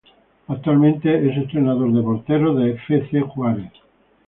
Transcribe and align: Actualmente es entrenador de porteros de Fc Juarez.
Actualmente 0.47 1.29
es 1.29 1.37
entrenador 1.37 1.93
de 1.93 2.01
porteros 2.01 2.57
de 2.57 2.71
Fc 2.71 3.21
Juarez. 3.21 3.71